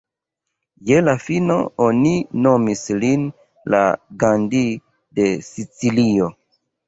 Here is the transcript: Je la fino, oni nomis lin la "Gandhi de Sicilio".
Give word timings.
Je 0.89 0.95
la 1.07 1.13
fino, 1.25 1.57
oni 1.87 2.13
nomis 2.45 2.81
lin 3.03 3.27
la 3.75 3.83
"Gandhi 4.23 4.65
de 5.19 5.27
Sicilio". 5.51 6.33